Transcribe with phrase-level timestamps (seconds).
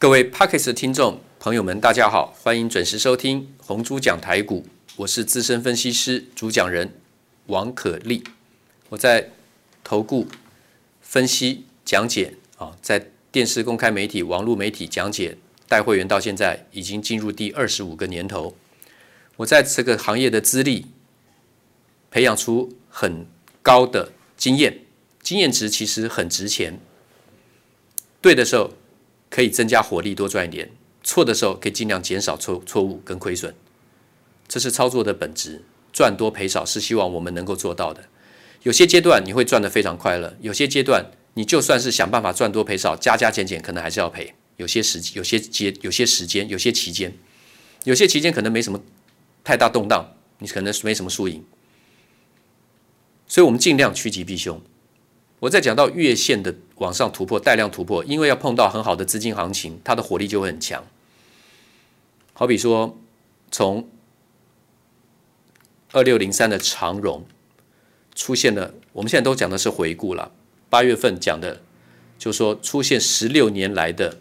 [0.00, 6.92] 各位 Podcast 的听众朋友们，大家好，欢迎准时收听红猪讲台股，我是资深分析师主讲人
[7.46, 8.22] 王可立。
[8.90, 9.32] 我在
[9.82, 10.28] 投顾
[11.00, 15.36] 分析讲解啊，在电视公开媒体、网络媒体讲解
[15.66, 18.54] 带会员到现在已经进入第二十五个年头。
[19.38, 20.86] 我在这个行业的资历，
[22.12, 23.26] 培养出很
[23.62, 24.78] 高的经验，
[25.20, 26.78] 经验值其实很值钱。
[28.20, 28.74] 对的时候。
[29.30, 30.68] 可以增加火力，多赚一点；
[31.02, 33.54] 错的时候可以尽量减少错错误跟亏损，
[34.46, 35.62] 这是操作的本质。
[35.90, 38.04] 赚多赔少是希望我们能够做到的。
[38.62, 44.34] 有些阶段你会赚得非常快乐，有些阶段你就算是想办法赚多赔少，加加减减可能还是要赔。
[44.56, 47.16] 有些时有些阶有些时间有些期间，
[47.84, 48.80] 有些期间可能没什么
[49.42, 51.44] 太大动荡，你可能没什么输赢。
[53.26, 54.60] 所以我们尽量趋吉避凶。
[55.40, 60.84] 我在讲到月线的往上突破、带量突破，因为要碰到很好的资金行情，它的火力就会很强。
[62.32, 62.96] 好比说，
[63.50, 63.88] 从
[65.92, 67.26] 二六零三的长荣
[68.14, 70.32] 出现了，我们现在都讲的是回顾了。
[70.70, 71.62] 八月份讲的，
[72.18, 74.18] 就是说出现十六年来的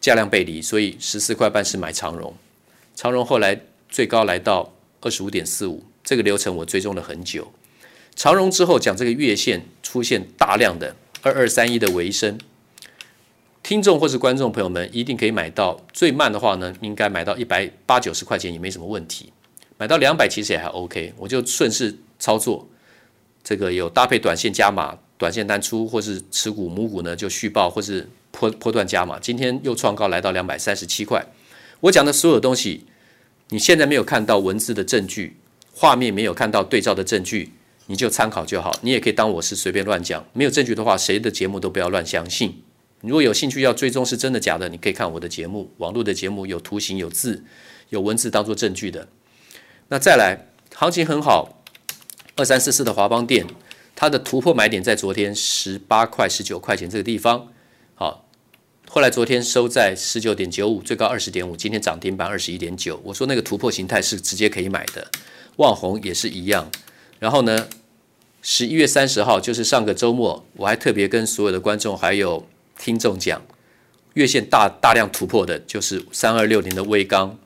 [0.00, 2.34] 价量背离，所以十四块半是买长荣。
[2.94, 7.52] 长荣后来最高来到二十五点四五，这个流程我追踪了很久。
[8.14, 12.36] 长荣之后讲这个月线出现大量的二二三一的尾声，
[13.62, 19.32] 听众或是观众朋友们一定可以买到，最慢的话呢，应该买到一百八九十块钱也没什么问题，
[19.78, 22.68] 买到两百其实也还 OK，我就顺势操作，
[23.44, 31.24] 这个有搭配短线加码，短线单出或是持股母股呢就续报或是波波段加码，今天又创高来到两百三十七块，
[31.78, 32.84] 我讲的所有东西，
[33.50, 35.36] 你现在没有看到文字的证据，
[35.72, 37.52] 画面没有看到对照的证据。
[37.86, 42.62] 你就参考就好，你也可以当我是随便乱讲，没有证据的话，谁的节目都不要乱相信。
[43.00, 47.44] 如果有兴趣要追踪是真的假的，你可以看我的节目，网络的节目有图形、有字、
[47.88, 49.08] 有文字当做证据的。
[49.88, 51.62] 那再来，行情很好，
[52.36, 53.46] 二三四四的华邦电，
[53.96, 57.48] 它的突破买点在昨天十八块、十九块钱这个地方，
[57.96, 58.28] 好，
[58.88, 63.00] 后来昨天收在十九点九五，最高二十点五，今天涨停板二十一点九。
[63.04, 65.10] 我说那个突破形态是直接可以买的，
[65.56, 66.70] 旺宏也是一样。
[67.22, 67.68] 然后呢，
[68.42, 73.40] 十一月三十号就是上个周末，我还特别跟所有的观众还有听众讲，
[74.14, 77.38] 月线大大量突破的，就是三二六零的威刚，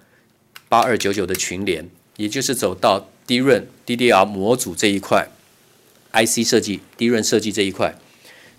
[0.71, 5.29] 八二九九的群联，也就是走到低润 DDR 模组这一块
[6.13, 7.99] ，IC 设计低润设计这一块。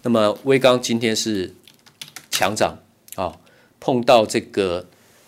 [0.04, 1.56] 那么威刚今天是
[2.30, 2.78] 强涨
[3.16, 3.40] 啊，
[3.80, 4.86] 碰到这个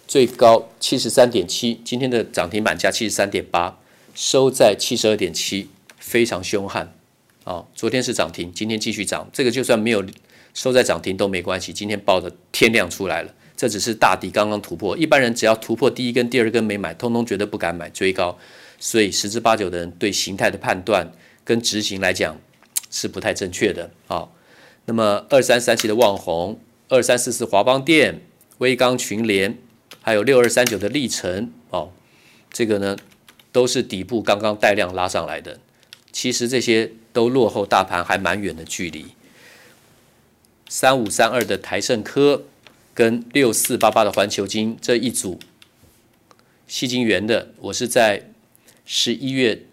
[0.08, 3.80] 最高七十三点七，今天的涨停板价七十三点八，
[4.14, 5.68] 收在七十二点七。
[6.10, 6.92] 非常凶悍，
[7.44, 10.04] 啊，昨天是涨停，今天继续涨，这个就算没有
[10.56, 11.72] 收在涨停都没关系。
[11.72, 18.40] 今天报的天亮出来了，这只是大底刚刚突破，一般人只要突破第一根、第二根没买，通通觉得不敢买追高，
[18.80, 21.12] 所以十之八九的人对形态的判断
[21.44, 22.42] 跟执行来讲
[22.90, 23.92] 是不太正确的。
[24.08, 24.34] 好，
[24.86, 28.22] 那么二三三七的旺宏，二三四四华邦电、
[28.58, 29.56] 威刚群联，
[30.02, 31.92] 还有六二三九的力成，哦，
[32.52, 32.98] 这个呢
[33.52, 35.60] 都是底部刚刚带量拉上来的。
[36.12, 39.08] 其实这些都落后大盘还蛮远的距离。
[40.68, 42.44] 三五三二的台盛科
[42.94, 45.40] 跟六四八八的环球金这一组
[46.68, 48.30] 矽晶圆的，我是在
[48.86, 49.64] 十一月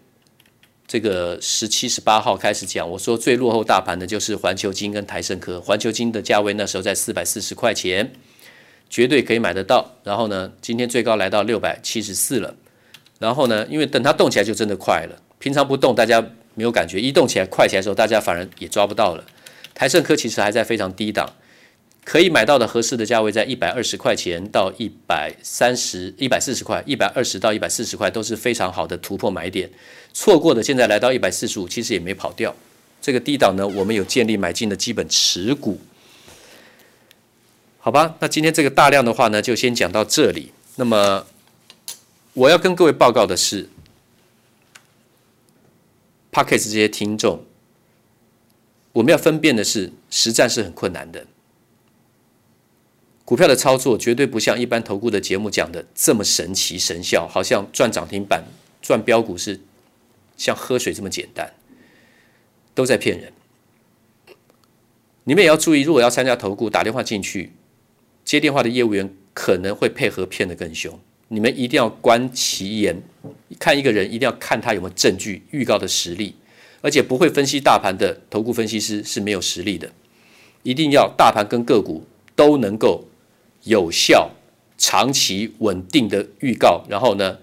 [0.87, 5.61] 这个十七、十八号开始讲，我说最落后大盘的就是环球金跟台盛科。
[5.61, 8.13] 环球金的价位那时候在四百四十块钱，
[8.89, 9.95] 绝对可以买得到。
[10.03, 12.55] 然后呢，今天最高来到六百七十四了。
[13.19, 15.21] 然后呢，因为等它动起来就真的快了。
[15.39, 16.19] 平常不动，大家
[16.55, 19.23] 没有感觉；一动起来、快起来的时候，大家反而也抓不到了。
[19.75, 21.31] 台盛科其实还在非常低档，
[22.03, 29.69] 可以买到的合适的价位在一百二十块钱到一百三十、一百四十块，一百二十到一百四十块都是非常好的突破买点。
[30.13, 32.55] 错过的现在来到一百四十五，其实也没跑掉。
[32.99, 35.79] 这个低档呢，我们有建立买进的基本持股，
[37.77, 38.15] 好吧？
[38.19, 40.51] 那今天这个大量的话呢，就先讲到这里。
[40.77, 41.23] 那么
[42.33, 43.69] 我要跟各位报告的是。
[46.37, 47.43] Pockets 这些听众，
[48.93, 51.25] 我们要分辨的是，实战是很困难的。
[53.25, 58.43] 股票的操作绝对不像一般投顾的节目讲的这么神奇神效，好像赚涨停板、
[58.83, 59.61] 赚标股是
[60.37, 61.51] 像喝水这么简单，
[62.75, 63.33] 都在骗人。
[65.23, 67.53] 你们也要注意，如果要参加投顾，打电话进去，
[68.23, 70.99] 接电话的业务员可能会配合骗得更凶。
[71.29, 73.01] 你们一定要观其言，
[73.59, 76.35] 看一个人一定要看他有没有证据预告的实力，
[76.81, 79.91] 而且不会分析大盘的投顾分析师是没有实力的。
[80.63, 83.07] 一定要大盘跟个股都能够
[83.63, 84.31] 有效、
[84.77, 87.37] 长期稳定的预告，然后呢，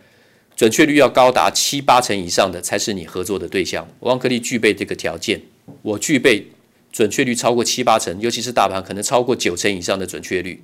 [0.56, 3.86] 准确率要高达七八成以上的，才是你合作的对象。
[4.00, 5.40] 王可立具备这个条件，
[5.82, 6.46] 我具备
[6.92, 10.62] 准确率超过七八成，尤其是大盘可能超过九成以上的准确率。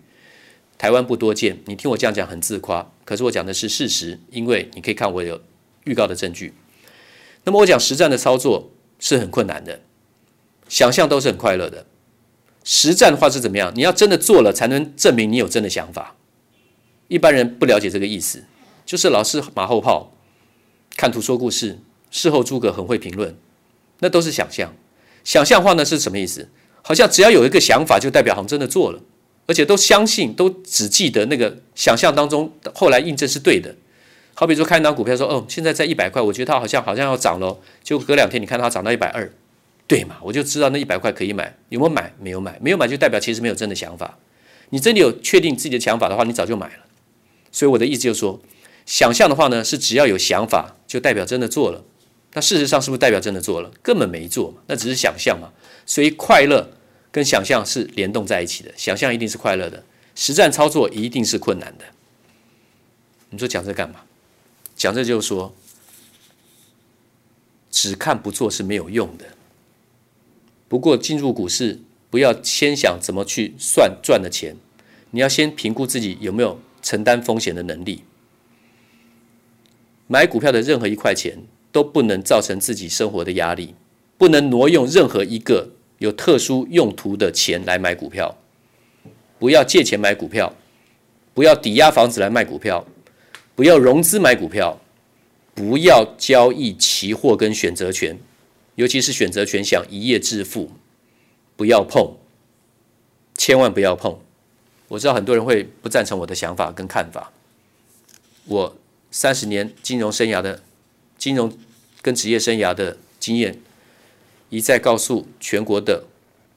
[0.81, 5.39] 台湾不多见，你听我这样讲很自夸，可是我讲的是事实，因为你可以看我有
[5.85, 6.55] 预告的证据。
[7.45, 9.83] 那么我讲实战的操作是很困难的，
[10.71, 11.85] 想象都是很快乐的。
[12.65, 13.71] 实战的话是怎么样？
[13.77, 16.17] 你要真的做了，才能证明你有真的想法。
[17.09, 18.45] 一般人不了解这个意思，
[18.87, 20.15] 就是老是马后炮，
[20.97, 21.79] 看图说故事，
[22.11, 23.37] 事后诸葛很会评论，
[23.99, 24.73] 那都是想象。
[25.25, 26.49] 想象话呢是什么意思？
[26.81, 29.03] 好像只要有一个想法，就代表好像真的做了。
[29.51, 33.75] 而且都相信，都只记得那个想象当中，后来印证是对的。
[34.33, 37.59] 好比说，看一档股票说，哦，现在在一百块，我觉得它好像好像要涨喽。
[37.83, 39.29] 结果隔两天，你看它涨到一百二，
[39.89, 40.19] 对嘛？
[40.23, 41.53] 我就知道那一百块可以买。
[41.69, 42.15] 有没有买？
[42.21, 44.17] 没有买，没有买就代表其实没有真的想法。
[44.69, 46.85] 你真的有确定自己的想法的话，你早就买了。
[47.51, 48.41] 所以我的意思就是说，
[48.87, 51.83] 想象的话呢，是只要有想法，就代表真的做了。
[52.35, 53.73] 那事实上是不是代表真的做了？
[53.83, 55.51] 根本没做嘛，那只是想象嘛。
[55.85, 56.69] 所以快乐。
[57.13, 59.83] 跟想象是联动在一起的，想象一定是快乐的，
[60.15, 61.85] 实战操作一定是困难的。
[63.31, 64.03] 你说讲这干嘛？
[64.77, 65.55] 讲这就是说，
[67.71, 69.27] 只看不做是没有用的。
[70.69, 71.81] 不过进入股市，
[72.11, 74.57] 不要先想怎么去算赚的钱，
[75.11, 78.05] 你要先评估自己有没有承担风险的能力。
[80.07, 81.43] 买股票的任何一块钱
[81.73, 83.75] 都不能造成自己生活的压力，
[84.17, 85.71] 不能挪用任何一个。
[86.01, 88.35] 有特殊用途的钱来买股票，
[89.39, 90.51] 不要借钱买股票，
[91.35, 92.87] 不要抵押房子来卖股票，
[93.55, 94.81] 不要融资买股票，
[95.55, 98.19] 不要交易期货跟选择权，
[98.77, 100.71] 尤其是选择权想一夜致富，
[101.55, 102.17] 不要碰，
[103.37, 104.19] 千万不要碰。
[104.89, 107.31] 我知道很多人会不赞成我的想法跟看法，
[108.47, 108.75] 我
[109.11, 110.63] 三十年金融生涯的
[111.19, 111.53] 金融
[112.01, 113.61] 跟职业生涯的经验。
[114.51, 116.05] 一再告诉全国的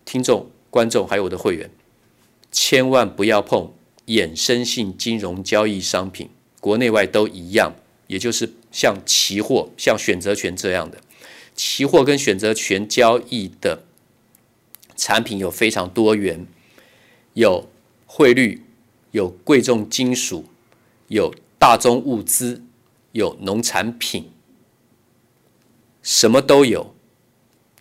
[0.04, 1.70] 听众、观众，还有我的会员，
[2.52, 3.72] 千万不要碰
[4.08, 6.30] 衍生性金融交易商品，
[6.60, 7.76] 国内外都一样，
[8.08, 11.00] 也就是像期货、像选择权这样的
[11.56, 13.84] 期货跟选择权交易的
[14.96, 16.48] 产品有非常多元，
[17.34, 17.70] 有
[18.08, 18.64] 汇率，
[19.12, 20.46] 有贵重金属，
[21.10, 22.64] 有大宗物资，
[23.12, 24.32] 有农产品，
[26.02, 26.93] 什么都有。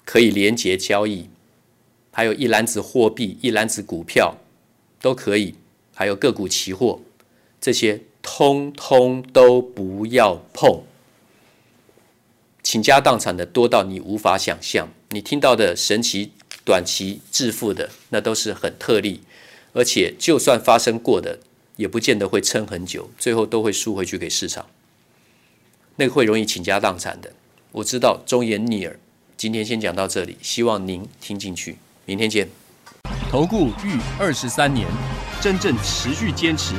[0.05, 1.29] 可以连结交易，
[2.11, 4.37] 还有一篮子货币、一篮子股票
[5.01, 5.55] 都可以，
[5.95, 7.01] 还有个股期货，
[7.61, 10.83] 这些通通都不要碰。
[12.63, 16.33] 倾家荡产的多到你无法想象，你听到的神奇
[16.65, 19.23] 短期致富的那都是很特例，
[19.73, 21.41] 而且就算发生过的，
[21.77, 24.67] 也不见得会撑很久，最后都会输回去给市场。
[25.97, 27.33] 那个会容易倾家荡产的，
[27.73, 28.99] 我知道忠言逆耳。
[29.43, 31.77] 今天先讲到这里，希望您听进去。
[32.05, 32.49] 明天见。
[33.29, 34.87] 投顾逾二十三年，
[35.41, 36.77] 真正持续坚持、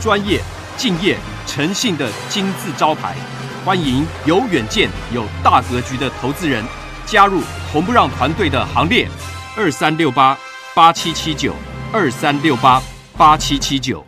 [0.00, 0.40] 专业、
[0.76, 3.16] 敬业、诚信的金字招牌。
[3.64, 6.64] 欢迎有远见、有大格局的投资人
[7.04, 7.40] 加入
[7.72, 9.08] 红不让团队的行列。
[9.56, 10.38] 二三六八
[10.72, 11.52] 八七七九，
[11.92, 12.80] 二三六八
[13.16, 14.06] 八七七九。